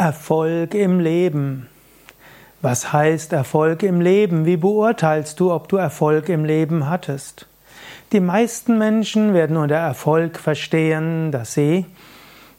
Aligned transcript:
Erfolg 0.00 0.74
im 0.74 1.00
Leben. 1.00 1.66
Was 2.62 2.92
heißt 2.92 3.32
Erfolg 3.32 3.82
im 3.82 4.00
Leben? 4.00 4.46
Wie 4.46 4.56
beurteilst 4.56 5.40
du, 5.40 5.52
ob 5.52 5.68
du 5.68 5.76
Erfolg 5.76 6.28
im 6.28 6.44
Leben 6.44 6.88
hattest? 6.88 7.48
Die 8.12 8.20
meisten 8.20 8.78
Menschen 8.78 9.34
werden 9.34 9.56
unter 9.56 9.74
Erfolg 9.74 10.38
verstehen, 10.38 11.32
dass 11.32 11.54
sie 11.54 11.84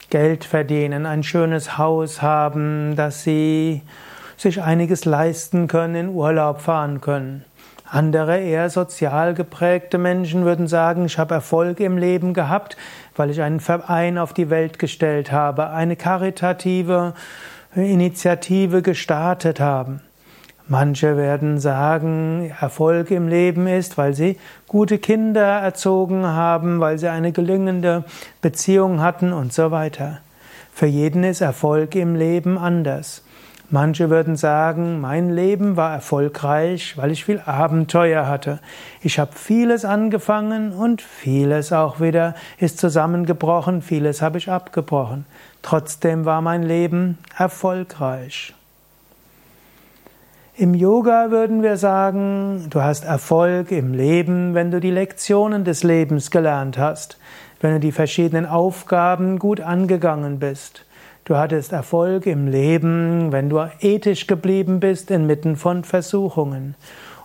Geld 0.09 0.43
verdienen, 0.43 1.05
ein 1.05 1.23
schönes 1.23 1.77
Haus 1.77 2.21
haben, 2.21 2.97
dass 2.97 3.23
sie 3.23 3.83
sich 4.35 4.61
einiges 4.61 5.05
leisten 5.05 5.69
können, 5.69 5.95
in 5.95 6.09
Urlaub 6.09 6.59
fahren 6.59 6.99
können. 6.99 7.45
Andere 7.91 8.39
eher 8.39 8.69
sozial 8.69 9.33
geprägte 9.33 9.97
Menschen 9.97 10.45
würden 10.45 10.67
sagen, 10.67 11.05
ich 11.05 11.17
habe 11.17 11.33
Erfolg 11.33 11.79
im 11.79 11.97
Leben 11.97 12.35
gehabt, 12.35 12.77
weil 13.15 13.31
ich 13.31 13.41
einen 13.41 13.59
Verein 13.59 14.19
auf 14.19 14.31
die 14.31 14.51
Welt 14.51 14.77
gestellt 14.77 15.31
habe, 15.31 15.71
eine 15.71 15.95
karitative 15.95 17.13
Initiative 17.73 18.83
gestartet 18.83 19.59
haben. 19.59 20.01
Manche 20.67 21.17
werden 21.17 21.59
sagen, 21.59 22.53
Erfolg 22.61 23.09
im 23.09 23.27
Leben 23.27 23.65
ist, 23.65 23.97
weil 23.97 24.13
sie 24.13 24.37
gute 24.67 24.99
Kinder 24.99 25.41
erzogen 25.41 26.27
haben, 26.27 26.79
weil 26.79 26.99
sie 26.99 27.09
eine 27.09 27.31
gelingende 27.31 28.03
Beziehung 28.39 29.01
hatten 29.01 29.33
und 29.33 29.51
so 29.51 29.71
weiter. 29.71 30.19
Für 30.71 30.85
jeden 30.85 31.23
ist 31.23 31.41
Erfolg 31.41 31.95
im 31.95 32.13
Leben 32.13 32.59
anders. 32.59 33.23
Manche 33.71 34.09
würden 34.09 34.35
sagen, 34.35 34.99
mein 34.99 35.29
Leben 35.29 35.77
war 35.77 35.93
erfolgreich, 35.93 36.97
weil 36.97 37.11
ich 37.11 37.23
viel 37.23 37.39
Abenteuer 37.45 38.25
hatte. 38.25 38.59
Ich 39.01 39.19
habe 39.19 39.33
vieles 39.35 39.85
angefangen 39.85 40.73
und 40.73 41.03
vieles 41.03 41.71
auch 41.71 41.99
wieder 41.99 42.33
ist 42.57 42.79
zusammengebrochen, 42.79 43.83
vieles 43.83 44.23
habe 44.23 44.39
ich 44.39 44.49
abgebrochen. 44.49 45.27
Trotzdem 45.61 46.25
war 46.25 46.41
mein 46.41 46.63
Leben 46.63 47.19
erfolgreich. 47.37 48.55
Im 50.55 50.73
Yoga 50.73 51.29
würden 51.29 51.61
wir 51.61 51.77
sagen, 51.77 52.67
du 52.71 52.81
hast 52.81 53.05
Erfolg 53.05 53.71
im 53.71 53.93
Leben, 53.93 54.55
wenn 54.55 54.71
du 54.71 54.79
die 54.79 54.91
Lektionen 54.91 55.63
des 55.63 55.83
Lebens 55.83 56.31
gelernt 56.31 56.79
hast, 56.79 57.19
wenn 57.61 57.73
du 57.73 57.79
die 57.79 57.91
verschiedenen 57.91 58.47
Aufgaben 58.47 59.37
gut 59.37 59.61
angegangen 59.61 60.39
bist. 60.39 60.85
Du 61.29 61.37
hattest 61.37 61.73
Erfolg 61.73 62.25
im 62.25 62.47
Leben, 62.47 63.31
wenn 63.31 63.49
du 63.49 63.63
ethisch 63.81 64.25
geblieben 64.25 64.79
bist 64.79 65.11
inmitten 65.11 65.57
von 65.57 65.83
Versuchungen. 65.83 66.73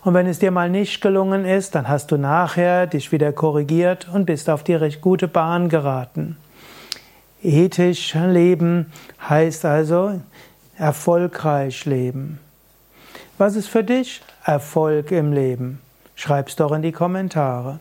Und 0.03 0.13
wenn 0.13 0.27
es 0.27 0.37
dir 0.37 0.51
mal 0.51 0.69
nicht 0.69 1.01
gelungen 1.01 1.43
ist, 1.43 1.73
dann 1.73 1.89
hast 1.89 2.11
du 2.11 2.17
nachher 2.17 2.85
dich 2.85 3.11
wieder 3.11 3.33
korrigiert 3.33 4.07
und 4.13 4.25
bist 4.25 4.47
auf 4.47 4.61
die 4.61 4.75
recht 4.75 5.01
gute 5.01 5.27
Bahn 5.27 5.69
geraten. 5.69 6.37
Ethisch 7.41 8.13
leben 8.13 8.91
heißt 9.27 9.65
also 9.65 10.21
erfolgreich 10.77 11.85
leben. 11.85 12.37
Was 13.39 13.55
ist 13.55 13.69
für 13.69 13.83
dich 13.83 14.21
Erfolg 14.43 15.09
im 15.09 15.33
Leben? 15.33 15.81
Schreib's 16.13 16.55
doch 16.55 16.73
in 16.73 16.83
die 16.83 16.91
Kommentare. 16.91 17.79